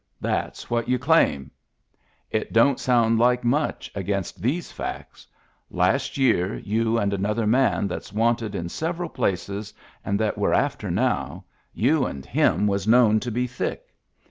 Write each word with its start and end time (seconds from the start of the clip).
That's 0.19 0.67
what 0.67 0.89
you 0.89 0.97
claim. 0.97 1.51
It 2.31 2.51
don't 2.51 2.79
sound 2.79 3.19
like 3.19 3.43
much 3.43 3.91
against 3.93 4.41
these 4.41 4.71
facts: 4.71 5.27
last 5.69 6.17
year 6.17 6.55
you 6.55 6.97
and 6.97 7.13
an 7.13 7.23
other 7.23 7.45
man 7.45 7.87
that's 7.87 8.11
wanted 8.11 8.55
in 8.55 8.67
several 8.67 9.09
places 9.09 9.75
and 10.03 10.19
that 10.19 10.39
we're 10.39 10.53
after 10.53 10.89
now— 10.89 11.45
you 11.85 12.07
and 12.07 12.25
him 12.25 12.65
was 12.65 12.87
known 12.87 13.19
to 13.19 13.29
be 13.29 13.45
thick. 13.45 13.93